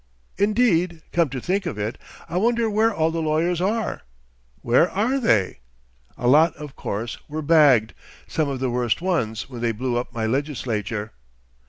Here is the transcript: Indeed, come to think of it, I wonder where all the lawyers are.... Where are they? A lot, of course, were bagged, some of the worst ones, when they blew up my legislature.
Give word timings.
Indeed, 0.39 1.03
come 1.11 1.29
to 1.29 1.39
think 1.39 1.67
of 1.67 1.77
it, 1.77 1.99
I 2.27 2.35
wonder 2.37 2.67
where 2.71 2.91
all 2.91 3.11
the 3.11 3.21
lawyers 3.21 3.61
are.... 3.61 4.01
Where 4.63 4.89
are 4.89 5.19
they? 5.19 5.59
A 6.17 6.27
lot, 6.27 6.55
of 6.55 6.75
course, 6.75 7.19
were 7.29 7.43
bagged, 7.43 7.93
some 8.25 8.49
of 8.49 8.59
the 8.59 8.71
worst 8.71 8.99
ones, 8.99 9.47
when 9.47 9.61
they 9.61 9.71
blew 9.71 9.97
up 9.97 10.11
my 10.11 10.25
legislature. 10.25 11.11